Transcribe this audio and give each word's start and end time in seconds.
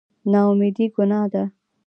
نااميدي 0.31 0.85
ګناه 0.95 1.23
ده 1.33 1.43